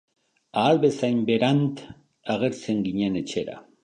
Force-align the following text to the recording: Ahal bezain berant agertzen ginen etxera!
Ahal 0.61 0.79
bezain 0.85 1.19
berant 1.29 1.75
agertzen 2.35 2.81
ginen 2.87 3.21
etxera! 3.21 3.59